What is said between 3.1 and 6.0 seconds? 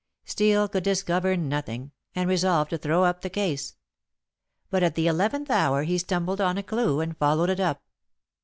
the case. But at the eleventh hour he